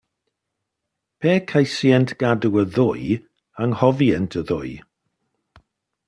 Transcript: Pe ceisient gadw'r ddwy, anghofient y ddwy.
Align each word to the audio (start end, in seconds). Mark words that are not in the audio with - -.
Pe 1.23 1.33
ceisient 1.49 2.13
gadw'r 2.23 2.65
ddwy, 2.77 3.11
anghofient 3.65 4.39
y 4.41 4.43
ddwy. 4.53 4.71